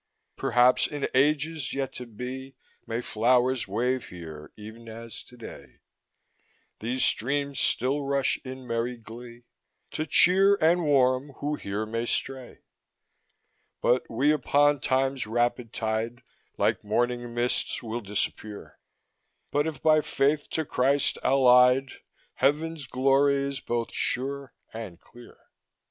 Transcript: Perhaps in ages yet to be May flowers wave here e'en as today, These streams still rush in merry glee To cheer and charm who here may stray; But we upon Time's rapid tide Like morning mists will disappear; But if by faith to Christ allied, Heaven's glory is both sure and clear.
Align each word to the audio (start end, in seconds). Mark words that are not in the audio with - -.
Perhaps 0.35 0.87
in 0.87 1.07
ages 1.13 1.73
yet 1.75 1.93
to 1.93 2.07
be 2.07 2.55
May 2.87 3.01
flowers 3.01 3.67
wave 3.67 4.07
here 4.07 4.51
e'en 4.57 4.89
as 4.89 5.21
today, 5.21 5.81
These 6.79 7.03
streams 7.05 7.59
still 7.59 8.01
rush 8.01 8.39
in 8.43 8.65
merry 8.65 8.97
glee 8.97 9.43
To 9.91 10.07
cheer 10.07 10.55
and 10.55 10.79
charm 10.79 11.33
who 11.37 11.53
here 11.53 11.85
may 11.85 12.07
stray; 12.07 12.63
But 13.79 14.09
we 14.09 14.31
upon 14.31 14.79
Time's 14.79 15.27
rapid 15.27 15.71
tide 15.71 16.23
Like 16.57 16.83
morning 16.83 17.35
mists 17.35 17.83
will 17.83 18.01
disappear; 18.01 18.79
But 19.51 19.67
if 19.67 19.83
by 19.83 20.01
faith 20.01 20.49
to 20.53 20.65
Christ 20.65 21.19
allied, 21.23 21.91
Heaven's 22.37 22.87
glory 22.87 23.35
is 23.35 23.59
both 23.59 23.91
sure 23.93 24.55
and 24.73 24.99
clear. 24.99 25.37